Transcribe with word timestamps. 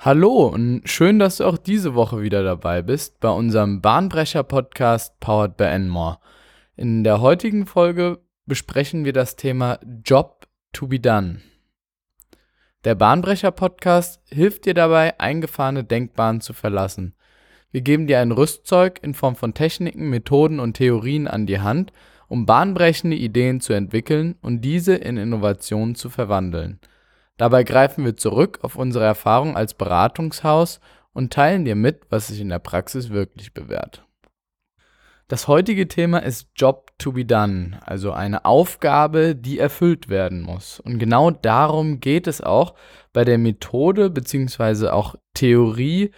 Hallo 0.00 0.46
und 0.46 0.82
schön, 0.84 1.18
dass 1.18 1.38
du 1.38 1.44
auch 1.44 1.58
diese 1.58 1.96
Woche 1.96 2.22
wieder 2.22 2.44
dabei 2.44 2.82
bist 2.82 3.18
bei 3.18 3.30
unserem 3.30 3.80
Bahnbrecher-Podcast 3.80 5.18
Powered 5.18 5.56
by 5.56 5.64
Enmore. 5.64 6.18
In 6.76 7.02
der 7.02 7.20
heutigen 7.20 7.66
Folge 7.66 8.20
besprechen 8.46 9.04
wir 9.04 9.12
das 9.12 9.34
Thema 9.34 9.80
Job 10.04 10.46
to 10.72 10.86
be 10.86 11.00
done. 11.00 11.40
Der 12.84 12.94
Bahnbrecher-Podcast 12.94 14.20
hilft 14.28 14.66
dir 14.66 14.74
dabei, 14.74 15.18
eingefahrene 15.18 15.82
Denkbahnen 15.82 16.40
zu 16.42 16.52
verlassen. 16.52 17.16
Wir 17.72 17.80
geben 17.80 18.06
dir 18.06 18.20
ein 18.20 18.30
Rüstzeug 18.30 19.00
in 19.02 19.14
Form 19.14 19.34
von 19.34 19.52
Techniken, 19.52 20.10
Methoden 20.10 20.60
und 20.60 20.74
Theorien 20.74 21.26
an 21.26 21.46
die 21.46 21.58
Hand, 21.58 21.92
um 22.28 22.46
bahnbrechende 22.46 23.16
Ideen 23.16 23.60
zu 23.60 23.72
entwickeln 23.72 24.36
und 24.42 24.60
diese 24.60 24.94
in 24.94 25.16
Innovationen 25.16 25.96
zu 25.96 26.08
verwandeln– 26.08 26.78
Dabei 27.38 27.64
greifen 27.64 28.04
wir 28.04 28.16
zurück 28.16 28.58
auf 28.62 28.76
unsere 28.76 29.04
Erfahrung 29.04 29.56
als 29.56 29.72
Beratungshaus 29.72 30.80
und 31.14 31.32
teilen 31.32 31.64
dir 31.64 31.76
mit, 31.76 32.02
was 32.10 32.26
sich 32.26 32.40
in 32.40 32.50
der 32.50 32.58
Praxis 32.58 33.10
wirklich 33.10 33.54
bewährt. 33.54 34.04
Das 35.28 35.46
heutige 35.46 35.88
Thema 35.88 36.18
ist 36.18 36.48
Job 36.56 36.90
to 36.98 37.12
be 37.12 37.24
done, 37.24 37.78
also 37.84 38.12
eine 38.12 38.44
Aufgabe, 38.46 39.36
die 39.36 39.58
erfüllt 39.58 40.08
werden 40.08 40.40
muss. 40.40 40.80
Und 40.80 40.98
genau 40.98 41.30
darum 41.30 42.00
geht 42.00 42.26
es 42.26 42.40
auch 42.40 42.74
bei 43.12 43.24
der 43.24 43.36
Methode 43.36 44.10
bzw. 44.10 44.88
auch 44.88 45.16
Theorie, 45.34 46.12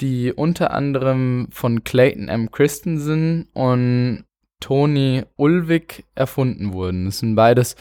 die 0.00 0.32
unter 0.32 0.72
anderem 0.72 1.48
von 1.50 1.84
Clayton 1.84 2.28
M. 2.28 2.50
Christensen 2.50 3.48
und 3.52 4.24
Tony 4.60 5.24
Ulwig 5.36 6.04
erfunden 6.14 6.72
wurden. 6.72 7.04
Das 7.04 7.18
sind 7.18 7.34
beides 7.34 7.76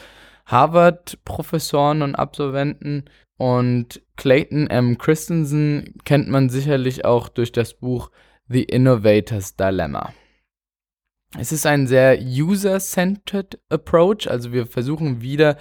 Harvard-Professoren 0.45 2.01
und 2.01 2.15
Absolventen. 2.15 3.05
Und 3.37 4.01
Clayton 4.15 4.67
M. 4.67 4.97
Christensen 4.97 5.95
kennt 6.05 6.29
man 6.29 6.49
sicherlich 6.49 7.05
auch 7.05 7.29
durch 7.29 7.51
das 7.51 7.73
Buch 7.73 8.11
The 8.47 8.63
Innovator's 8.63 9.55
Dilemma. 9.55 10.13
Es 11.37 11.51
ist 11.51 11.65
ein 11.65 11.87
sehr 11.87 12.19
user-centered 12.21 13.59
Approach, 13.69 14.29
also 14.29 14.53
wir 14.53 14.67
versuchen 14.67 15.21
wieder 15.21 15.57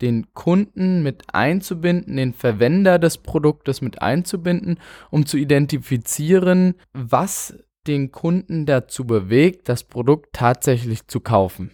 den 0.00 0.32
Kunden 0.34 1.02
mit 1.02 1.24
einzubinden, 1.32 2.16
den 2.16 2.32
Verwender 2.32 2.98
des 2.98 3.18
Produktes 3.18 3.80
mit 3.80 4.02
einzubinden, 4.02 4.78
um 5.10 5.26
zu 5.26 5.36
identifizieren, 5.36 6.74
was 6.92 7.56
den 7.86 8.12
Kunden 8.12 8.66
dazu 8.66 9.04
bewegt, 9.04 9.68
das 9.68 9.84
Produkt 9.84 10.32
tatsächlich 10.32 11.06
zu 11.08 11.20
kaufen. 11.20 11.72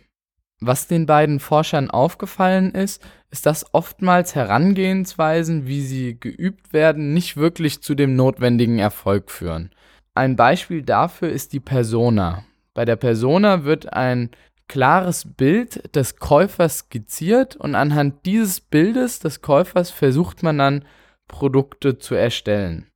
Was 0.65 0.87
den 0.87 1.07
beiden 1.07 1.41
Forschern 1.41 1.91
aufgefallen 1.91 2.71
ist, 2.71 3.05
ist, 3.33 3.47
dass 3.47 3.75
oftmals 3.75 4.37
Herangehensweisen, 4.37 5.67
wie 5.67 5.81
sie 5.83 6.21
geübt 6.21 6.73
werden, 6.73 7.13
nicht 7.13 7.37
wirklich 7.37 7.83
zu 7.83 7.97
dem 7.97 8.15
notwendigen 8.15 8.79
Erfolg 8.79 9.33
führen. 9.33 9.71
Ein 10.15 10.37
Beispiel 10.37 10.83
dafür 10.83 11.31
ist 11.31 11.53
die 11.53 11.59
Persona. 11.59 12.45
Bei 12.75 12.85
der 12.85 12.95
Persona 12.95 13.65
wird 13.65 13.93
ein 13.93 14.31
klares 14.69 15.25
Bild 15.37 15.97
des 15.97 16.19
Käufers 16.21 16.79
skizziert 16.79 17.57
und 17.57 17.75
anhand 17.75 18.25
dieses 18.25 18.61
Bildes 18.61 19.19
des 19.19 19.43
Käufers 19.43 19.91
versucht 19.91 20.45
man 20.45 20.59
dann 20.59 20.85
Produkte 21.27 21.99
zu 21.99 22.15
erstellen. 22.15 22.87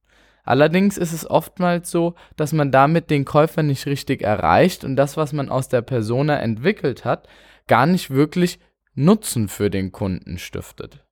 Allerdings 0.45 0.97
ist 0.97 1.13
es 1.13 1.29
oftmals 1.29 1.91
so, 1.91 2.15
dass 2.37 2.53
man 2.53 2.71
damit 2.71 3.11
den 3.11 3.25
Käufer 3.25 3.65
nicht 3.65 3.87
richtig 3.87 4.23
erreicht 4.23 4.85
und 4.85 4.95
das, 4.95 5.17
was 5.17 5.33
man 5.33 5.49
aus 5.49 5.69
der 5.69 5.83
Persona 5.83 6.39
entwickelt 6.39 7.05
hat, 7.05 7.27
gar 7.67 7.87
nicht 7.87 8.11
wirklich 8.11 8.59
Nutzen 8.95 9.49
für 9.49 9.71
den 9.71 9.93
Kunden 9.93 10.39
stiftet. 10.39 11.05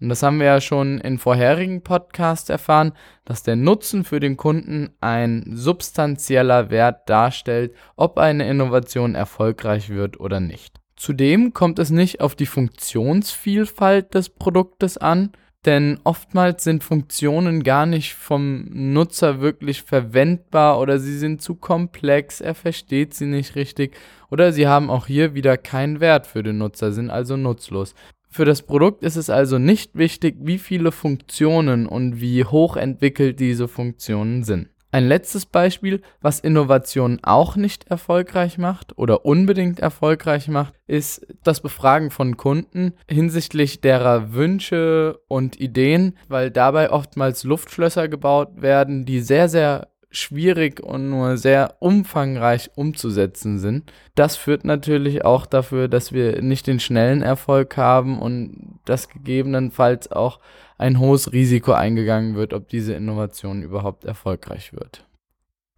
Und 0.00 0.10
das 0.10 0.22
haben 0.22 0.38
wir 0.38 0.46
ja 0.46 0.60
schon 0.60 0.98
in 0.98 1.18
vorherigen 1.18 1.82
Podcasts 1.82 2.50
erfahren, 2.50 2.92
dass 3.24 3.42
der 3.42 3.56
Nutzen 3.56 4.04
für 4.04 4.20
den 4.20 4.36
Kunden 4.36 4.90
ein 5.00 5.44
substanzieller 5.54 6.70
Wert 6.70 7.08
darstellt, 7.08 7.74
ob 7.96 8.18
eine 8.18 8.48
Innovation 8.48 9.14
erfolgreich 9.14 9.88
wird 9.88 10.20
oder 10.20 10.40
nicht. 10.40 10.80
Zudem 10.96 11.52
kommt 11.54 11.78
es 11.78 11.90
nicht 11.90 12.20
auf 12.20 12.34
die 12.34 12.46
Funktionsvielfalt 12.46 14.14
des 14.14 14.30
Produktes 14.30 14.98
an, 14.98 15.32
denn 15.66 15.98
oftmals 16.04 16.64
sind 16.64 16.84
Funktionen 16.84 17.62
gar 17.64 17.86
nicht 17.86 18.14
vom 18.14 18.66
Nutzer 18.70 19.40
wirklich 19.40 19.82
verwendbar 19.82 20.78
oder 20.78 20.98
sie 21.00 21.18
sind 21.18 21.42
zu 21.42 21.56
komplex, 21.56 22.40
er 22.40 22.54
versteht 22.54 23.14
sie 23.14 23.26
nicht 23.26 23.56
richtig 23.56 23.96
oder 24.30 24.52
sie 24.52 24.68
haben 24.68 24.88
auch 24.88 25.06
hier 25.06 25.34
wieder 25.34 25.56
keinen 25.56 26.00
Wert 26.00 26.26
für 26.26 26.42
den 26.42 26.58
Nutzer, 26.58 26.92
sind 26.92 27.10
also 27.10 27.36
nutzlos. 27.36 27.94
Für 28.30 28.44
das 28.44 28.62
Produkt 28.62 29.02
ist 29.02 29.16
es 29.16 29.30
also 29.30 29.58
nicht 29.58 29.96
wichtig, 29.96 30.36
wie 30.40 30.58
viele 30.58 30.92
Funktionen 30.92 31.86
und 31.86 32.20
wie 32.20 32.44
hoch 32.44 32.76
entwickelt 32.76 33.40
diese 33.40 33.66
Funktionen 33.66 34.44
sind. 34.44 34.68
Ein 34.96 35.08
letztes 35.08 35.44
Beispiel, 35.44 36.00
was 36.22 36.40
Innovation 36.40 37.18
auch 37.22 37.56
nicht 37.56 37.86
erfolgreich 37.88 38.56
macht 38.56 38.96
oder 38.96 39.26
unbedingt 39.26 39.78
erfolgreich 39.78 40.48
macht, 40.48 40.72
ist 40.86 41.26
das 41.44 41.60
Befragen 41.60 42.10
von 42.10 42.38
Kunden 42.38 42.94
hinsichtlich 43.06 43.82
derer 43.82 44.32
Wünsche 44.32 45.20
und 45.28 45.60
Ideen, 45.60 46.16
weil 46.28 46.50
dabei 46.50 46.90
oftmals 46.90 47.44
Luftschlösser 47.44 48.08
gebaut 48.08 48.62
werden, 48.62 49.04
die 49.04 49.20
sehr, 49.20 49.50
sehr 49.50 49.88
schwierig 50.16 50.80
und 50.80 51.10
nur 51.10 51.36
sehr 51.36 51.76
umfangreich 51.80 52.70
umzusetzen 52.74 53.58
sind. 53.58 53.92
Das 54.14 54.36
führt 54.36 54.64
natürlich 54.64 55.24
auch 55.24 55.46
dafür, 55.46 55.88
dass 55.88 56.12
wir 56.12 56.42
nicht 56.42 56.66
den 56.66 56.80
schnellen 56.80 57.22
Erfolg 57.22 57.76
haben 57.76 58.18
und 58.18 58.80
dass 58.84 59.08
gegebenenfalls 59.08 60.10
auch 60.10 60.40
ein 60.78 60.98
hohes 60.98 61.32
Risiko 61.32 61.72
eingegangen 61.72 62.34
wird, 62.34 62.52
ob 62.54 62.68
diese 62.68 62.94
Innovation 62.94 63.62
überhaupt 63.62 64.04
erfolgreich 64.04 64.72
wird. 64.72 65.06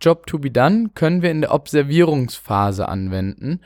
Job 0.00 0.26
to 0.26 0.38
be 0.38 0.50
done 0.50 0.90
können 0.94 1.22
wir 1.22 1.30
in 1.30 1.40
der 1.40 1.52
Observierungsphase 1.52 2.88
anwenden, 2.88 3.60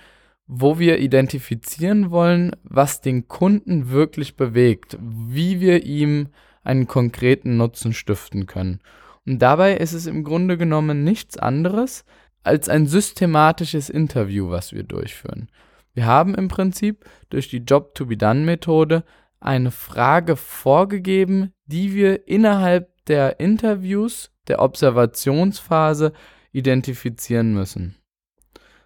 wo 0.47 0.79
wir 0.79 0.99
identifizieren 0.99 2.11
wollen, 2.11 2.53
was 2.63 3.01
den 3.01 3.29
Kunden 3.29 3.91
wirklich 3.91 4.37
bewegt, 4.37 4.99
wie 5.01 5.61
wir 5.61 5.85
ihm 5.85 6.29
einen 6.65 6.87
konkreten 6.87 7.57
Nutzen 7.57 7.93
stiften 7.93 8.47
können. 8.47 8.81
Und 9.27 9.41
dabei 9.41 9.77
ist 9.77 9.93
es 9.93 10.07
im 10.07 10.25
Grunde 10.25 10.59
genommen 10.59 11.05
nichts 11.05 11.37
anderes 11.37 12.05
als 12.43 12.69
ein 12.69 12.87
systematisches 12.87 13.89
Interview, 13.89 14.51
was 14.51 14.73
wir 14.73 14.83
durchführen. 14.83 15.49
Wir 15.95 16.07
haben 16.07 16.35
im 16.35 16.49
Prinzip 16.49 17.05
durch 17.31 17.49
die 17.49 17.59
Job-to-be-done-Methode 17.59 19.05
eine 19.39 19.71
Frage 19.71 20.37
vorgegeben, 20.37 21.53
die 21.67 21.95
wir 21.95 22.27
innerhalb 22.27 23.05
der 23.07 23.41
Interviews, 23.41 24.31
der 24.49 24.61
Observationsphase 24.61 26.13
identifizieren 26.53 27.53
müssen. 27.53 27.97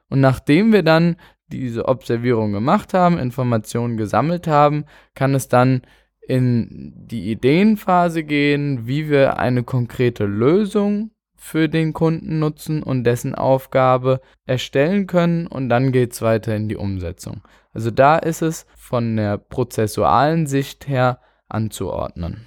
Und 0.09 0.21
nachdem 0.21 0.73
wir 0.73 0.83
dann 0.83 1.17
diese 1.49 1.87
Observierung 1.87 2.53
gemacht 2.53 2.95
haben, 2.95 3.19
Informationen 3.19 3.97
gesammelt 3.97 4.47
haben, 4.47 4.85
kann 5.15 5.35
es 5.35 5.49
dann 5.49 5.83
in 6.29 6.93
die 6.97 7.31
Ideenphase 7.31 8.25
gehen, 8.25 8.87
wie 8.87 9.09
wir 9.09 9.39
eine 9.39 9.63
konkrete 9.63 10.25
Lösung 10.25 11.11
für 11.37 11.69
den 11.69 11.93
Kunden 11.93 12.39
nutzen 12.39 12.83
und 12.83 13.05
dessen 13.05 13.35
Aufgabe 13.35 14.21
erstellen 14.47 15.07
können 15.07 15.47
und 15.47 15.69
dann 15.69 15.93
geht 15.93 16.13
es 16.13 16.23
weiter 16.23 16.57
in 16.57 16.69
die 16.69 16.77
Umsetzung. 16.77 17.43
Also 17.73 17.91
da 17.91 18.17
ist 18.17 18.43
es 18.43 18.67
von 18.77 19.17
der 19.17 19.39
prozessualen 19.39 20.47
Sicht 20.47 20.89
her 20.89 21.21
anzuordnen. 21.49 22.47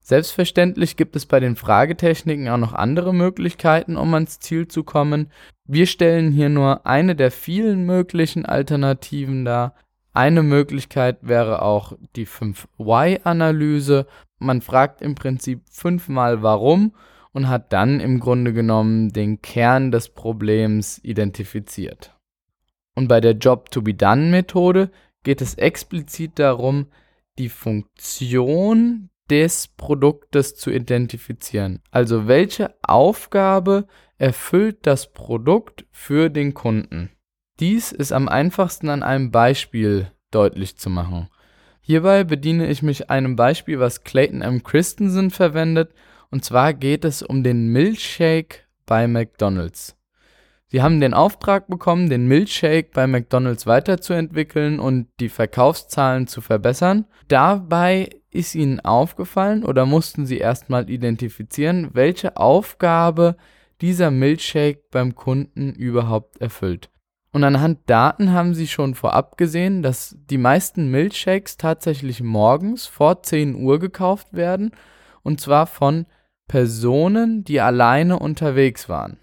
Selbstverständlich 0.00 0.96
gibt 0.96 1.16
es 1.16 1.26
bei 1.26 1.38
den 1.38 1.54
Fragetechniken 1.54 2.48
auch 2.48 2.56
noch 2.56 2.72
andere 2.72 3.14
Möglichkeiten, 3.14 3.96
um 3.96 4.14
ans 4.14 4.40
Ziel 4.40 4.66
zu 4.66 4.82
kommen. 4.82 5.30
Wir 5.64 5.86
stellen 5.86 6.32
hier 6.32 6.48
nur 6.48 6.86
eine 6.86 7.14
der 7.14 7.30
vielen 7.30 7.84
möglichen 7.84 8.46
Alternativen 8.46 9.44
dar, 9.44 9.74
eine 10.12 10.42
Möglichkeit 10.42 11.18
wäre 11.22 11.62
auch 11.62 11.92
die 12.16 12.26
5-Why-Analyse. 12.26 14.06
Man 14.38 14.62
fragt 14.62 15.02
im 15.02 15.14
Prinzip 15.14 15.62
fünfmal 15.70 16.42
warum 16.42 16.94
und 17.32 17.48
hat 17.48 17.72
dann 17.72 18.00
im 18.00 18.20
Grunde 18.20 18.52
genommen 18.52 19.12
den 19.12 19.42
Kern 19.42 19.90
des 19.90 20.08
Problems 20.08 20.98
identifiziert. 21.02 22.16
Und 22.94 23.08
bei 23.08 23.20
der 23.20 23.32
Job-to-be-done-Methode 23.32 24.90
geht 25.22 25.40
es 25.40 25.54
explizit 25.54 26.38
darum, 26.38 26.86
die 27.38 27.48
Funktion 27.48 29.10
des 29.30 29.68
Produktes 29.68 30.56
zu 30.56 30.70
identifizieren. 30.70 31.80
Also 31.90 32.26
welche 32.26 32.74
Aufgabe 32.82 33.86
erfüllt 34.16 34.86
das 34.86 35.12
Produkt 35.12 35.86
für 35.92 36.30
den 36.30 36.54
Kunden? 36.54 37.10
Dies 37.60 37.90
ist 37.90 38.12
am 38.12 38.28
einfachsten 38.28 38.88
an 38.88 39.02
einem 39.02 39.32
Beispiel 39.32 40.12
deutlich 40.30 40.76
zu 40.76 40.90
machen. 40.90 41.28
Hierbei 41.80 42.22
bediene 42.22 42.68
ich 42.68 42.82
mich 42.82 43.10
einem 43.10 43.34
Beispiel, 43.34 43.80
was 43.80 44.04
Clayton 44.04 44.42
M. 44.42 44.62
Christensen 44.62 45.30
verwendet, 45.30 45.92
und 46.30 46.44
zwar 46.44 46.72
geht 46.72 47.04
es 47.04 47.22
um 47.22 47.42
den 47.42 47.68
Milkshake 47.68 48.60
bei 48.86 49.08
McDonald's. 49.08 49.96
Sie 50.68 50.82
haben 50.82 51.00
den 51.00 51.14
Auftrag 51.14 51.66
bekommen, 51.66 52.10
den 52.10 52.28
Milkshake 52.28 52.90
bei 52.92 53.06
McDonald's 53.06 53.66
weiterzuentwickeln 53.66 54.78
und 54.78 55.08
die 55.18 55.30
Verkaufszahlen 55.30 56.26
zu 56.26 56.42
verbessern. 56.42 57.06
Dabei 57.26 58.10
ist 58.30 58.54
Ihnen 58.54 58.78
aufgefallen 58.80 59.64
oder 59.64 59.86
mussten 59.86 60.26
Sie 60.26 60.36
erstmal 60.36 60.90
identifizieren, 60.90 61.88
welche 61.94 62.36
Aufgabe 62.36 63.36
dieser 63.80 64.10
Milchshake 64.10 64.82
beim 64.90 65.14
Kunden 65.14 65.72
überhaupt 65.72 66.36
erfüllt? 66.40 66.90
Und 67.32 67.44
anhand 67.44 67.80
Daten 67.86 68.32
haben 68.32 68.54
sie 68.54 68.66
schon 68.66 68.94
vorab 68.94 69.36
gesehen, 69.36 69.82
dass 69.82 70.16
die 70.30 70.38
meisten 70.38 70.90
Milchshakes 70.90 71.56
tatsächlich 71.56 72.22
morgens 72.22 72.86
vor 72.86 73.22
10 73.22 73.54
Uhr 73.54 73.78
gekauft 73.78 74.32
werden 74.32 74.72
und 75.22 75.40
zwar 75.40 75.66
von 75.66 76.06
Personen, 76.48 77.44
die 77.44 77.60
alleine 77.60 78.18
unterwegs 78.18 78.88
waren. 78.88 79.18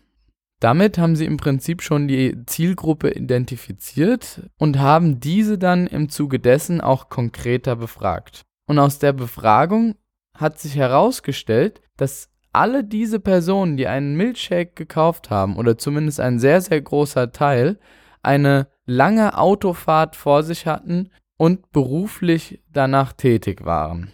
Damit 0.59 0.97
haben 0.97 1.15
sie 1.15 1.25
im 1.25 1.37
Prinzip 1.37 1.81
schon 1.81 2.07
die 2.07 2.45
Zielgruppe 2.45 3.11
identifiziert 3.11 4.49
und 4.57 4.79
haben 4.79 5.19
diese 5.19 5.57
dann 5.57 5.87
im 5.87 6.09
Zuge 6.09 6.39
dessen 6.39 6.81
auch 6.81 7.09
konkreter 7.09 7.75
befragt. 7.75 8.43
Und 8.67 8.79
aus 8.79 8.99
der 8.99 9.13
Befragung 9.13 9.95
hat 10.35 10.59
sich 10.59 10.75
herausgestellt, 10.75 11.81
dass 11.97 12.29
alle 12.55 12.83
diese 12.83 13.19
Personen, 13.19 13.77
die 13.77 13.87
einen 13.87 14.15
Milchshake 14.15 14.73
gekauft 14.75 15.29
haben, 15.29 15.57
oder 15.57 15.77
zumindest 15.77 16.19
ein 16.19 16.39
sehr, 16.39 16.61
sehr 16.61 16.81
großer 16.81 17.31
Teil, 17.31 17.77
eine 18.23 18.67
lange 18.85 19.37
Autofahrt 19.37 20.15
vor 20.15 20.43
sich 20.43 20.65
hatten 20.65 21.09
und 21.37 21.71
beruflich 21.71 22.61
danach 22.71 23.13
tätig 23.13 23.65
waren. 23.65 24.11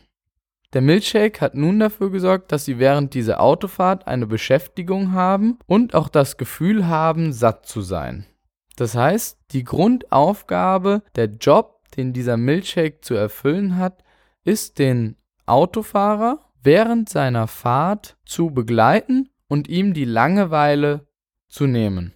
Der 0.73 0.81
Milchshake 0.81 1.41
hat 1.41 1.53
nun 1.53 1.79
dafür 1.79 2.11
gesorgt, 2.11 2.51
dass 2.51 2.65
sie 2.65 2.79
während 2.79 3.13
dieser 3.13 3.41
Autofahrt 3.41 4.07
eine 4.07 4.25
Beschäftigung 4.25 5.11
haben 5.11 5.59
und 5.67 5.95
auch 5.95 6.07
das 6.07 6.37
Gefühl 6.37 6.87
haben, 6.87 7.33
satt 7.33 7.65
zu 7.65 7.81
sein. 7.81 8.25
Das 8.77 8.95
heißt, 8.95 9.37
die 9.51 9.65
Grundaufgabe, 9.65 11.03
der 11.15 11.25
Job, 11.25 11.81
den 11.97 12.13
dieser 12.13 12.37
Milchshake 12.37 13.01
zu 13.01 13.15
erfüllen 13.15 13.77
hat, 13.77 14.03
ist 14.45 14.79
den 14.79 15.17
Autofahrer 15.45 16.39
während 16.63 17.09
seiner 17.09 17.47
Fahrt 17.47 18.17
zu 18.25 18.51
begleiten 18.51 19.29
und 19.47 19.67
ihm 19.67 19.93
die 19.93 20.05
Langeweile 20.05 21.07
zu 21.47 21.67
nehmen. 21.67 22.13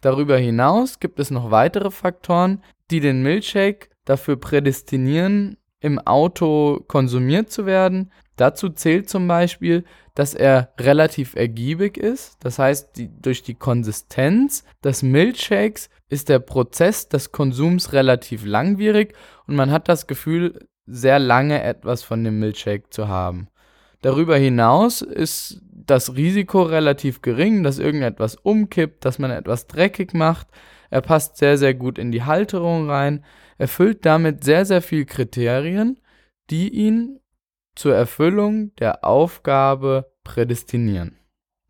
Darüber 0.00 0.38
hinaus 0.38 1.00
gibt 1.00 1.20
es 1.20 1.30
noch 1.30 1.50
weitere 1.50 1.90
Faktoren, 1.90 2.62
die 2.90 3.00
den 3.00 3.22
Milchshake 3.22 3.90
dafür 4.04 4.36
prädestinieren, 4.36 5.56
im 5.80 5.98
Auto 5.98 6.84
konsumiert 6.88 7.50
zu 7.50 7.66
werden. 7.66 8.12
Dazu 8.36 8.68
zählt 8.68 9.08
zum 9.08 9.26
Beispiel, 9.28 9.84
dass 10.14 10.34
er 10.34 10.72
relativ 10.78 11.34
ergiebig 11.34 11.96
ist. 11.96 12.36
Das 12.40 12.58
heißt, 12.58 12.96
die, 12.96 13.10
durch 13.20 13.42
die 13.42 13.54
Konsistenz 13.54 14.64
des 14.84 15.02
Milchshakes 15.02 15.88
ist 16.08 16.28
der 16.28 16.38
Prozess 16.38 17.08
des 17.08 17.32
Konsums 17.32 17.92
relativ 17.92 18.44
langwierig 18.44 19.14
und 19.46 19.56
man 19.56 19.70
hat 19.70 19.88
das 19.88 20.06
Gefühl, 20.06 20.66
sehr 20.86 21.18
lange 21.18 21.62
etwas 21.62 22.02
von 22.02 22.24
dem 22.24 22.40
Milchshake 22.40 22.90
zu 22.90 23.08
haben. 23.08 23.48
Darüber 24.02 24.36
hinaus 24.36 25.02
ist 25.02 25.60
das 25.72 26.16
Risiko 26.16 26.62
relativ 26.62 27.22
gering, 27.22 27.62
dass 27.62 27.78
irgendetwas 27.78 28.36
umkippt, 28.36 29.04
dass 29.04 29.18
man 29.18 29.30
etwas 29.30 29.66
dreckig 29.66 30.14
macht. 30.14 30.46
Er 30.90 31.00
passt 31.00 31.36
sehr, 31.36 31.58
sehr 31.58 31.74
gut 31.74 31.98
in 31.98 32.10
die 32.12 32.24
Halterung 32.24 32.88
rein 32.88 33.24
erfüllt 33.60 34.06
damit 34.06 34.42
sehr, 34.42 34.64
sehr 34.64 34.80
viele 34.80 35.04
Kriterien, 35.04 36.00
die 36.48 36.70
ihn 36.70 37.20
zur 37.76 37.94
Erfüllung 37.94 38.74
der 38.76 39.04
Aufgabe 39.04 40.10
prädestinieren. 40.24 41.18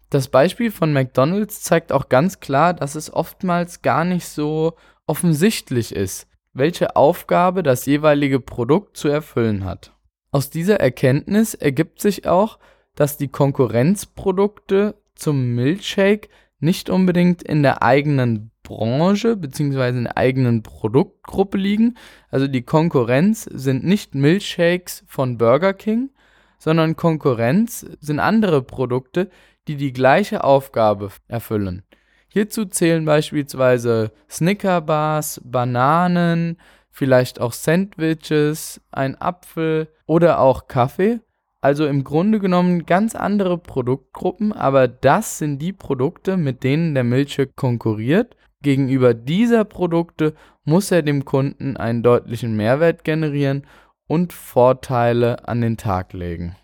Das 0.09 0.29
Beispiel 0.29 0.71
von 0.71 0.93
McDonald's 0.93 1.62
zeigt 1.62 1.93
auch 1.93 2.09
ganz 2.09 2.38
klar, 2.38 2.75
dass 2.75 2.94
es 2.94 3.12
oftmals 3.12 3.83
gar 3.83 4.05
nicht 4.05 4.26
so 4.29 4.76
offensichtlich 5.06 5.94
ist, 5.94 6.29
welche 6.53 6.94
Aufgabe 6.94 7.65
das 7.65 7.87
jeweilige 7.87 8.38
Produkt 8.38 8.97
zu 8.97 9.09
erfüllen 9.09 9.65
hat. 9.65 9.93
Aus 10.31 10.50
dieser 10.50 10.81
Erkenntnis 10.81 11.55
ergibt 11.55 12.00
sich 12.00 12.27
auch, 12.27 12.59
dass 12.94 13.17
die 13.17 13.29
Konkurrenzprodukte 13.29 14.94
zum 15.15 15.55
Milkshake 15.55 16.29
nicht 16.61 16.91
unbedingt 16.91 17.43
in 17.43 17.62
der 17.62 17.82
eigenen 17.82 18.50
Branche 18.62 19.37
bzw. 19.37 19.88
in 19.88 20.05
der 20.05 20.17
eigenen 20.17 20.62
Produktgruppe 20.62 21.59
liegen. 21.59 21.97
Also 22.29 22.47
die 22.47 22.62
Konkurrenz 22.62 23.44
sind 23.44 23.85
nicht 23.85 24.15
Milchshakes 24.15 25.05
von 25.06 25.38
Burger 25.38 25.73
King, 25.73 26.11
sondern 26.59 26.94
Konkurrenz 26.94 27.87
sind 28.00 28.21
andere 28.21 28.62
Produkte, 28.62 29.31
die 29.67 29.76
die 29.76 29.93
gleiche 29.93 30.44
Aufgabe 30.44 31.11
erfüllen. 31.26 31.83
Hierzu 32.29 32.67
zählen 32.67 33.05
beispielsweise 33.05 34.12
Snickerbars, 34.31 35.41
Bananen, 35.44 36.59
vielleicht 36.91 37.41
auch 37.41 37.53
Sandwiches, 37.53 38.81
ein 38.91 39.21
Apfel 39.21 39.89
oder 40.07 40.41
auch 40.41 40.69
Kaffee. 40.69 41.21
Also 41.63 41.87
im 41.87 42.05
Grunde 42.05 42.39
genommen 42.39 42.87
ganz 42.87 43.15
andere 43.15 43.59
Produktgruppen, 43.59 44.53
aber 44.53 44.89
das 44.89 45.39
sind 45.39 45.59
die 45.59 45.75
Produkte, 45.75 46.37
mit 46.37 46.65
denen 46.65 46.95
der 46.95 47.05
Milchshake 47.05 47.53
konkurriert 47.55 48.35
Gegenüber 48.63 49.15
dieser 49.15 49.65
Produkte 49.65 50.35
muss 50.65 50.91
er 50.91 51.03
dem 51.03 51.25
Kunden 51.25 51.77
einen 51.79 52.03
deutlichen 52.03 52.57
Mehrwert 52.57 53.05
generieren 53.05 53.67
und 54.07 54.33
Vorteile 54.33 55.49
an 55.49 55.63
den 55.63 55.79
Tag 55.79 56.13
legen. 56.13 56.57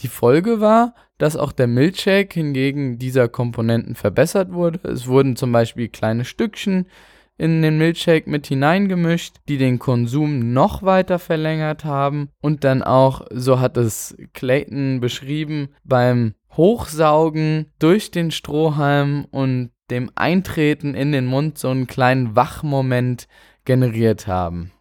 Die 0.00 0.08
Folge 0.08 0.60
war, 0.60 0.94
dass 1.18 1.36
auch 1.36 1.52
der 1.52 1.66
Milchshake 1.66 2.32
hingegen 2.32 2.98
dieser 2.98 3.28
Komponenten 3.28 3.94
verbessert 3.94 4.52
wurde. 4.52 4.80
Es 4.88 5.06
wurden 5.06 5.36
zum 5.36 5.52
Beispiel 5.52 5.88
kleine 5.88 6.24
Stückchen 6.24 6.86
in 7.38 7.62
den 7.62 7.78
Milchshake 7.78 8.28
mit 8.30 8.46
hineingemischt, 8.46 9.36
die 9.48 9.58
den 9.58 9.78
Konsum 9.78 10.52
noch 10.52 10.82
weiter 10.82 11.18
verlängert 11.18 11.84
haben 11.84 12.30
und 12.40 12.64
dann 12.64 12.82
auch, 12.82 13.26
so 13.30 13.60
hat 13.60 13.76
es 13.76 14.16
Clayton 14.32 15.00
beschrieben, 15.00 15.68
beim 15.84 16.34
Hochsaugen 16.52 17.66
durch 17.78 18.10
den 18.10 18.30
Strohhalm 18.30 19.26
und 19.30 19.70
dem 19.90 20.10
Eintreten 20.14 20.94
in 20.94 21.12
den 21.12 21.26
Mund 21.26 21.58
so 21.58 21.68
einen 21.68 21.86
kleinen 21.86 22.34
Wachmoment 22.34 23.28
generiert 23.64 24.26
haben. 24.26 24.72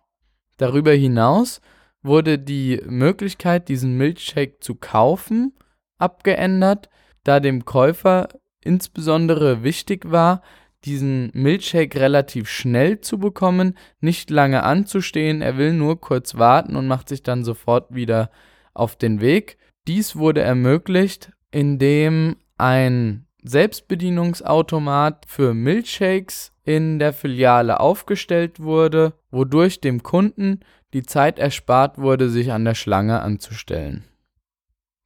Darüber 0.57 0.93
hinaus 0.93 1.61
wurde 2.01 2.39
die 2.39 2.81
Möglichkeit, 2.87 3.67
diesen 3.67 3.97
Milchshake 3.97 4.59
zu 4.61 4.75
kaufen, 4.75 5.53
abgeändert, 5.97 6.89
da 7.23 7.39
dem 7.39 7.65
Käufer 7.65 8.29
insbesondere 8.61 9.63
wichtig 9.63 10.09
war, 10.11 10.41
diesen 10.85 11.31
Milchshake 11.33 11.99
relativ 11.99 12.49
schnell 12.49 13.01
zu 13.01 13.17
bekommen, 13.17 13.77
nicht 13.99 14.29
lange 14.29 14.63
anzustehen, 14.63 15.41
er 15.41 15.57
will 15.57 15.73
nur 15.73 15.99
kurz 15.99 16.35
warten 16.35 16.75
und 16.75 16.87
macht 16.87 17.09
sich 17.09 17.23
dann 17.23 17.43
sofort 17.43 17.93
wieder 17.93 18.29
auf 18.73 18.95
den 18.95 19.21
Weg. 19.21 19.57
Dies 19.87 20.15
wurde 20.15 20.41
ermöglicht, 20.41 21.31
indem 21.51 22.35
ein 22.57 23.25
Selbstbedienungsautomat 23.43 25.25
für 25.27 25.53
Milchshakes 25.53 26.51
in 26.63 26.99
der 26.99 27.13
Filiale 27.13 27.79
aufgestellt 27.79 28.59
wurde, 28.59 29.13
wodurch 29.29 29.81
dem 29.81 30.03
Kunden 30.03 30.61
die 30.93 31.03
Zeit 31.03 31.39
erspart 31.39 31.97
wurde, 31.97 32.29
sich 32.29 32.51
an 32.51 32.65
der 32.65 32.75
Schlange 32.75 33.21
anzustellen. 33.21 34.03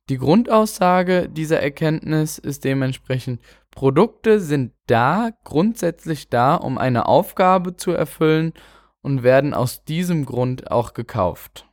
Die 0.09 0.17
Grundaussage 0.17 1.29
dieser 1.29 1.61
Erkenntnis 1.61 2.39
ist 2.39 2.63
dementsprechend, 2.63 3.41
Produkte 3.71 4.39
sind 4.39 4.73
da, 4.87 5.31
grundsätzlich 5.43 6.29
da, 6.29 6.55
um 6.55 6.77
eine 6.77 7.07
Aufgabe 7.07 7.75
zu 7.75 7.91
erfüllen 7.91 8.53
und 9.01 9.23
werden 9.23 9.53
aus 9.53 9.83
diesem 9.83 10.25
Grund 10.25 10.71
auch 10.71 10.93
gekauft. 10.93 11.65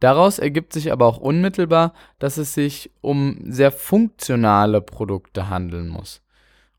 Daraus 0.00 0.38
ergibt 0.38 0.72
sich 0.72 0.90
aber 0.90 1.06
auch 1.06 1.18
unmittelbar, 1.18 1.94
dass 2.18 2.36
es 2.36 2.54
sich 2.54 2.90
um 3.00 3.38
sehr 3.44 3.70
funktionale 3.70 4.80
Produkte 4.80 5.48
handeln 5.48 5.88
muss. 5.88 6.22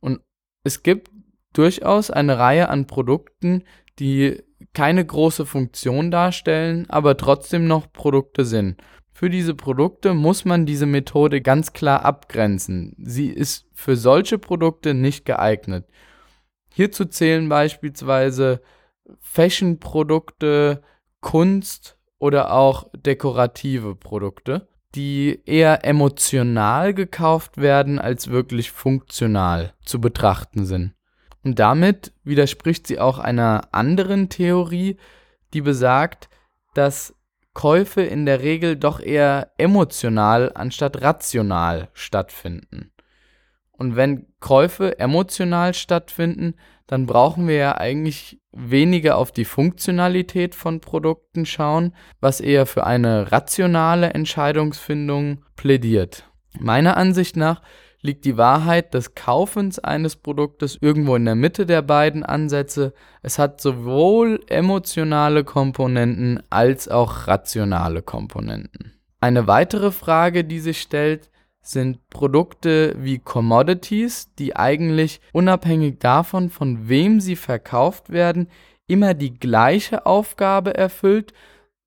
Und 0.02 0.20
es 0.64 0.84
gibt 0.84 1.10
durchaus 1.54 2.12
eine 2.12 2.38
Reihe 2.38 2.68
an 2.70 2.86
Produkten, 2.86 3.64
die 4.00 4.44
keine 4.74 5.06
große 5.06 5.46
Funktion 5.46 6.12
darstellen, 6.12 6.90
aber 6.90 7.16
trotzdem 7.16 7.66
noch 7.66 7.92
Produkte 7.94 8.44
sind. 8.44 8.82
Für 9.14 9.30
diese 9.30 9.54
Produkte 9.54 10.14
muss 10.14 10.44
man 10.44 10.66
diese 10.66 10.86
Methode 10.86 11.42
ganz 11.42 11.74
klar 11.74 12.04
abgrenzen. 12.04 12.96
Sie 12.98 13.30
ist 13.30 13.68
für 13.74 13.96
solche 13.96 14.38
Produkte 14.38 14.94
nicht 14.94 15.26
geeignet. 15.26 15.88
Hierzu 16.74 17.06
zählen 17.06 17.48
beispielsweise 17.48 18.62
Fashion-Produkte, 19.20 20.82
Kunst, 21.22 21.98
oder 22.24 22.54
auch 22.54 22.90
dekorative 22.96 23.96
Produkte, 23.96 24.70
die 24.96 25.42
eher 25.46 25.84
emotional 25.84 26.94
gekauft 26.94 27.58
werden, 27.58 28.00
als 28.00 28.30
wirklich 28.30 28.72
funktional 28.72 29.74
zu 29.84 30.00
betrachten 30.00 30.66
sind. 30.66 30.94
Und 31.44 31.60
damit 31.60 32.14
widerspricht 32.24 32.88
sie 32.88 32.98
auch 32.98 33.20
einer 33.20 33.68
anderen 33.74 34.30
Theorie, 34.30 34.96
die 35.54 35.60
besagt, 35.60 36.30
dass 36.76 37.14
Käufe 37.54 38.02
in 38.02 38.26
der 38.26 38.42
Regel 38.42 38.76
doch 38.76 39.00
eher 39.00 39.52
emotional 39.58 40.52
anstatt 40.54 41.02
rational 41.02 41.90
stattfinden. 41.94 42.92
Und 43.72 43.96
wenn 43.96 44.28
Käufe 44.40 45.00
emotional 45.00 45.74
stattfinden, 45.74 46.56
dann 46.88 47.06
brauchen 47.06 47.48
wir 47.48 47.56
ja 47.56 47.78
eigentlich 47.78 48.40
weniger 48.52 49.18
auf 49.18 49.32
die 49.32 49.46
Funktionalität 49.46 50.54
von 50.54 50.80
Produkten 50.80 51.46
schauen, 51.46 51.94
was 52.20 52.40
eher 52.40 52.66
für 52.66 52.86
eine 52.86 53.32
rationale 53.32 54.14
Entscheidungsfindung 54.14 55.44
plädiert. 55.56 56.30
Meiner 56.60 56.98
Ansicht 56.98 57.36
nach 57.36 57.62
liegt 58.04 58.26
die 58.26 58.38
Wahrheit 58.38 58.94
des 58.94 59.16
Kaufens 59.16 59.80
eines 59.80 60.18
Produktes 60.18 60.78
irgendwo 60.80 61.16
in 61.16 61.26
der 61.26 61.36
Mitte 61.36 61.66
der 61.66 61.82
beiden 61.82 62.24
Ansätze. 62.24 62.94
Es 63.22 63.40
hat 63.40 63.62
sowohl 63.62 64.42
emotionale 64.48 65.44
Komponenten 65.44 66.44
als 66.50 66.90
auch 66.90 67.28
rationale 67.28 68.02
Komponenten. 68.02 68.94
Eine 69.22 69.48
weitere 69.48 69.92
Frage, 69.92 70.44
die 70.44 70.60
sich 70.60 70.82
stellt, 70.82 71.32
sind 71.62 72.10
Produkte 72.10 72.94
wie 72.98 73.20
Commodities, 73.20 74.34
die 74.36 74.54
eigentlich 74.56 75.22
unabhängig 75.32 76.00
davon, 76.00 76.50
von 76.50 76.90
wem 76.90 77.22
sie 77.22 77.38
verkauft 77.38 78.10
werden, 78.10 78.50
immer 78.86 79.14
die 79.14 79.34
gleiche 79.34 80.06
Aufgabe 80.06 80.76
erfüllt. 80.76 81.34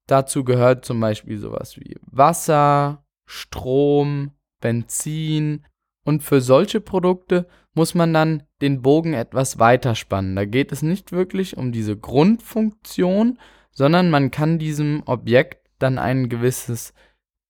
Dazu 0.06 0.44
gehört 0.44 0.86
zum 0.86 0.98
Beispiel 0.98 1.36
sowas 1.36 1.76
wie 1.76 1.96
Wasser, 2.10 3.04
Strom, 3.26 4.30
Benzin, 4.62 5.62
und 6.06 6.22
für 6.22 6.40
solche 6.40 6.80
Produkte 6.80 7.48
muss 7.74 7.94
man 7.94 8.14
dann 8.14 8.44
den 8.62 8.80
Bogen 8.80 9.12
etwas 9.12 9.58
weiter 9.58 9.96
spannen. 9.96 10.36
Da 10.36 10.44
geht 10.44 10.70
es 10.70 10.80
nicht 10.80 11.10
wirklich 11.10 11.56
um 11.56 11.72
diese 11.72 11.96
Grundfunktion, 11.96 13.38
sondern 13.72 14.08
man 14.08 14.30
kann 14.30 14.58
diesem 14.58 15.02
Objekt 15.06 15.68
dann 15.80 15.98
ein 15.98 16.28
gewisses 16.28 16.94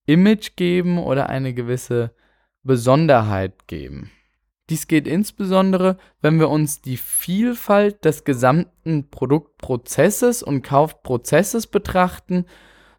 Image 0.07 0.57
geben 0.57 0.99
oder 0.99 1.29
eine 1.29 1.53
gewisse 1.53 2.15
Besonderheit 2.63 3.69
geben. 3.69 4.11
Dies 4.71 4.89
geht 4.89 5.07
insbesondere, 5.07 5.99
wenn 6.23 6.41
wir 6.41 6.49
uns 6.49 6.81
die 6.81 6.97
Vielfalt 6.97 8.07
des 8.07 8.25
gesamten 8.25 9.11
Produktprozesses 9.11 10.43
und 10.43 10.63
Kaufprozesses 10.63 11.67
betrachten. 11.67 12.47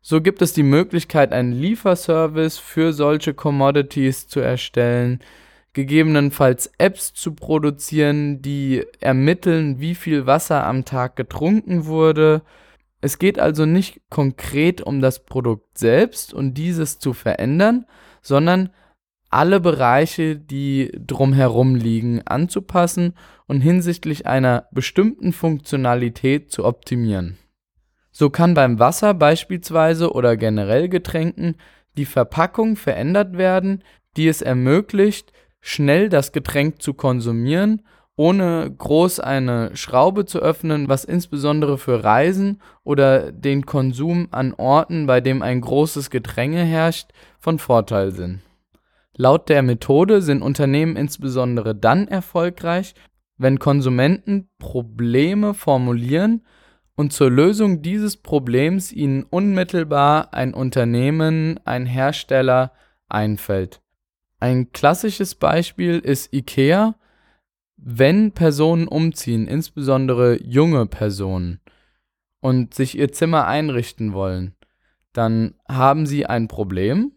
So 0.02 0.22
gibt 0.22 0.44
es 0.44 0.54
die 0.54 0.64
Möglichkeit, 0.64 1.34
einen 1.34 1.52
Lieferservice 1.52 2.60
für 2.60 2.94
solche 2.94 3.34
Commodities 3.34 4.28
zu 4.28 4.40
erstellen 4.40 5.20
gegebenenfalls 5.78 6.72
Apps 6.80 7.14
zu 7.14 7.36
produzieren, 7.36 8.42
die 8.42 8.84
ermitteln, 9.00 9.80
wie 9.80 9.94
viel 9.94 10.26
Wasser 10.26 10.66
am 10.66 10.86
Tag 10.86 11.16
getrunken 11.16 11.86
wurde. 11.86 12.42
Es 13.00 13.20
geht 13.20 13.38
also 13.38 13.68
nicht 13.68 14.02
konkret 14.10 14.82
um 14.82 15.02
das 15.02 15.24
Produkt 15.24 15.78
selbst 15.78 16.34
und 16.34 16.56
dieses 16.56 16.98
zu 16.98 17.14
verändern, 17.14 17.86
sondern 18.24 18.72
alle 19.30 19.60
Bereiche, 19.60 20.36
die 20.36 20.92
drumherum 20.98 21.76
liegen, 21.76 22.26
anzupassen 22.26 23.14
und 23.46 23.62
hinsichtlich 23.62 24.26
einer 24.26 24.66
bestimmten 24.72 25.32
Funktionalität 25.32 26.52
zu 26.52 26.66
optimieren. 26.66 27.38
So 28.10 28.32
kann 28.32 28.56
beim 28.56 28.80
Wasser 28.80 29.14
beispielsweise 29.14 30.12
oder 30.12 30.38
generell 30.38 30.90
Getränken 30.90 31.56
die 31.98 32.06
Verpackung 32.06 32.78
verändert 32.78 33.38
werden, 33.38 33.84
die 34.16 34.28
es 34.28 34.42
ermöglicht, 34.42 35.34
schnell 35.68 36.08
das 36.08 36.32
Getränk 36.32 36.82
zu 36.82 36.94
konsumieren, 36.94 37.82
ohne 38.16 38.74
groß 38.76 39.20
eine 39.20 39.76
Schraube 39.76 40.26
zu 40.26 40.40
öffnen, 40.40 40.88
was 40.88 41.04
insbesondere 41.04 41.78
für 41.78 42.06
Reisen 42.06 42.62
oder 42.86 43.34
den 43.34 43.66
Konsum 43.66 44.30
an 44.32 44.54
Orten, 44.54 45.08
bei 45.08 45.20
dem 45.20 45.42
ein 45.42 45.60
großes 45.60 46.10
Gedränge 46.10 46.64
herrscht, 46.64 47.12
von 47.38 47.60
Vorteil 47.60 48.12
sind. 48.12 48.40
Laut 49.18 49.50
der 49.50 49.62
Methode 49.62 50.22
sind 50.22 50.42
Unternehmen 50.42 50.96
insbesondere 50.96 51.76
dann 51.76 52.08
erfolgreich, 52.08 52.96
wenn 53.38 53.60
Konsumenten 53.60 54.48
Probleme 54.60 55.54
formulieren 55.54 56.46
und 56.96 57.12
zur 57.12 57.30
Lösung 57.30 57.82
dieses 57.82 58.16
Problems 58.16 58.94
ihnen 58.94 59.24
unmittelbar 59.24 60.34
ein 60.34 60.54
Unternehmen, 60.54 61.60
ein 61.66 61.86
Hersteller 61.86 62.72
einfällt. 63.10 63.82
Ein 64.40 64.72
klassisches 64.72 65.36
Beispiel 65.36 66.00
ist 66.00 66.34
IKEA. 66.34 66.96
Wenn 67.76 68.32
Personen 68.32 68.88
umziehen, 68.88 69.48
insbesondere 69.48 70.42
junge 70.44 70.86
Personen, 70.88 71.60
und 72.40 72.74
sich 72.74 72.98
ihr 72.98 73.12
Zimmer 73.12 73.48
einrichten 73.48 74.14
wollen, 74.14 74.56
dann 75.14 75.56
haben 75.68 76.06
sie 76.06 76.26
ein 76.26 76.48
Problem. 76.48 77.14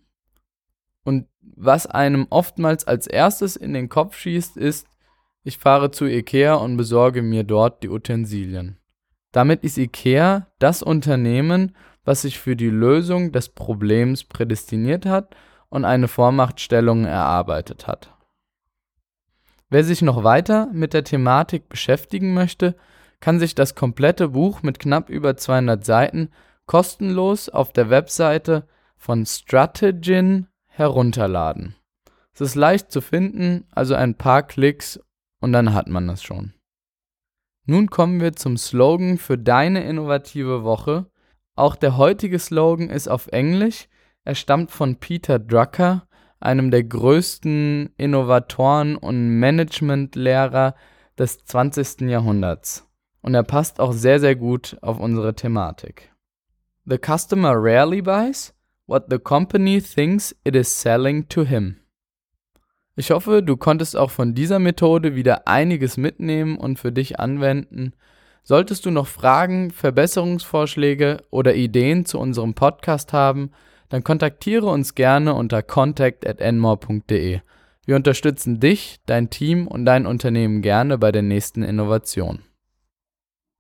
Und 1.05 1.27
was 1.41 1.87
einem 1.87 2.27
oftmals 2.31 2.87
als 2.87 3.07
erstes 3.07 3.57
in 3.57 3.73
den 3.75 3.89
Kopf 3.89 4.17
schießt, 4.17 4.57
ist, 4.57 4.87
ich 5.43 5.59
fahre 5.59 5.91
zu 5.91 6.07
IKEA 6.07 6.55
und 6.55 6.77
besorge 6.77 7.23
mir 7.23 7.45
dort 7.45 7.83
die 7.83 7.89
Utensilien. 7.89 8.79
Damit 9.33 9.63
ist 9.63 9.79
IKEA 9.79 10.49
das 10.59 10.83
Unternehmen, 10.83 11.77
was 12.05 12.23
sich 12.23 12.39
für 12.39 12.57
die 12.57 12.71
Lösung 12.71 13.33
des 13.33 13.51
Problems 13.51 14.25
prädestiniert 14.25 15.07
hat 15.07 15.35
und 15.71 15.85
eine 15.85 16.09
Vormachtstellung 16.09 17.07
erarbeitet 17.07 17.87
hat. 17.87 18.13
Wer 19.71 19.85
sich 19.85 20.03
noch 20.03 20.25
weiter 20.25 20.69
mit 20.73 20.93
der 20.93 21.05
Thematik 21.05 21.69
beschäftigen 21.69 22.35
möchte, 22.35 22.75
kann 23.21 23.39
sich 23.39 23.55
das 23.55 23.75
komplette 23.75 24.29
Buch 24.29 24.63
mit 24.63 24.79
knapp 24.79 25.09
über 25.09 25.37
200 25.37 25.85
Seiten 25.85 26.31
kostenlos 26.67 27.49
auf 27.49 27.73
der 27.73 27.89
Webseite 27.89 28.67
von 28.97 29.25
Strategin 29.27 30.49
herunterladen. 30.67 31.77
Es 32.33 32.41
ist 32.41 32.55
leicht 32.55 32.91
zu 32.91 33.01
finden, 33.01 33.67
also 33.73 33.95
ein 33.95 34.15
paar 34.15 34.43
Klicks 34.43 35.01
und 35.41 35.53
dann 35.53 35.73
hat 35.73 35.89
man 35.89 36.09
es 36.09 36.23
schon. 36.23 36.55
Nun 37.67 37.91
kommen 37.91 38.21
wir 38.21 38.35
zum 38.35 38.57
Slogan 38.57 39.19
für 39.19 39.39
deine 39.39 39.85
innovative 39.85 40.65
Woche. 40.65 41.07
Auch 41.55 41.77
der 41.77 41.97
heutige 41.97 42.39
Slogan 42.39 42.89
ist 42.89 43.09
auf 43.09 43.29
Englisch, 43.29 43.89
er 44.31 44.37
stammt 44.37 44.71
von 44.71 44.95
Peter 44.95 45.41
Drucker, 45.41 46.07
einem 46.39 46.71
der 46.71 46.85
größten 46.85 47.91
Innovatoren 47.97 48.95
und 48.95 49.41
Managementlehrer 49.41 50.77
des 51.19 51.45
20. 51.47 52.03
Jahrhunderts. 52.03 52.89
Und 53.23 53.35
er 53.35 53.43
passt 53.43 53.81
auch 53.81 53.93
sehr, 53.93 54.21
sehr 54.21 54.37
gut 54.37 54.77
auf 54.83 55.01
unsere 55.01 55.35
Thematik. 55.35 56.13
The 56.85 56.97
customer 56.97 57.55
rarely 57.57 58.03
buys 58.03 58.55
what 58.87 59.07
the 59.11 59.19
company 59.19 59.83
thinks 59.83 60.33
it 60.45 60.55
is 60.55 60.81
selling 60.81 61.29
to 61.29 61.45
him. 61.45 61.81
Ich 62.95 63.11
hoffe, 63.11 63.43
du 63.43 63.57
konntest 63.57 63.97
auch 63.97 64.13
von 64.13 64.33
dieser 64.37 64.61
Methode 64.61 65.17
wieder 65.17 65.49
einiges 65.49 65.97
mitnehmen 65.97 66.57
und 66.57 66.79
für 66.79 66.93
dich 66.93 67.19
anwenden. 67.19 67.95
Solltest 68.45 68.87
du 68.87 68.93
noch 68.93 69.09
Fragen, 69.09 69.73
Verbesserungsvorschläge 69.73 71.25
oder 71.31 71.57
Ideen 71.57 72.07
zu 72.07 72.21
unserem 72.21 72.55
Podcast 72.55 73.13
haben, 73.13 73.51
dann 73.91 74.03
kontaktiere 74.03 74.67
uns 74.67 74.95
gerne 74.95 75.35
unter 75.35 75.63
contact@enmore.de. 75.63 77.41
Wir 77.85 77.97
unterstützen 77.97 78.61
dich, 78.61 79.01
dein 79.07 79.31
Team 79.31 79.67
und 79.67 79.85
dein 79.85 80.07
Unternehmen 80.07 80.63
gerne 80.63 80.97
bei 80.97 81.13
der 81.13 81.23
nächsten 81.23 81.63
Innovation. 81.63 82.41